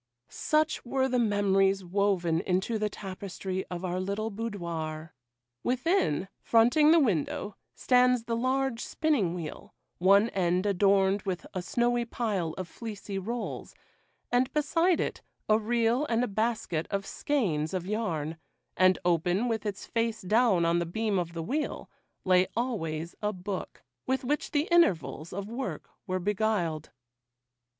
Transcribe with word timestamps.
Such 0.29 0.83
were 0.83 1.07
the 1.07 1.19
memories 1.19 1.85
woven 1.85 2.39
into 2.41 2.79
the 2.79 2.89
tapestry 2.89 3.65
of 3.69 3.85
our 3.85 3.99
little 3.99 4.31
boudoir. 4.31 5.13
Within, 5.63 6.27
fronting 6.41 6.89
the 6.89 6.99
window, 6.99 7.55
stands 7.75 8.23
the 8.23 8.35
large 8.35 8.79
spinning 8.83 9.35
wheel, 9.35 9.75
one 9.99 10.29
end 10.29 10.65
adorned 10.65 11.21
with 11.21 11.45
a 11.53 11.61
snowy 11.61 12.03
pile 12.03 12.53
of 12.57 12.67
fleecy 12.67 13.19
rolls,—and 13.19 14.51
beside 14.53 14.99
it, 14.99 15.21
a 15.47 15.59
reel 15.59 16.07
and 16.07 16.23
a 16.23 16.27
basket 16.27 16.87
of 16.89 17.05
skeins 17.05 17.71
of 17.71 17.85
yarn,—and 17.85 18.97
open, 19.05 19.47
with 19.47 19.67
its 19.67 19.85
face 19.85 20.23
down 20.23 20.65
on 20.65 20.79
the 20.79 20.87
beam 20.87 21.19
of 21.19 21.33
the 21.33 21.43
wheel, 21.43 21.91
lay 22.25 22.47
always 22.57 23.13
a 23.21 23.31
book, 23.31 23.83
with 24.07 24.23
which 24.23 24.49
the 24.49 24.67
intervals 24.71 25.31
of 25.31 25.47
work 25.47 25.91
were 26.07 26.17
beguiled. 26.17 26.89